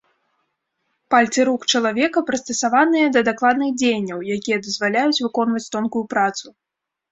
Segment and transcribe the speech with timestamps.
[1.13, 6.47] Пальцы рук чалавека прыстасаваныя да дакладных дзеянняў, якія дазваляюць выконваць тонкую працу.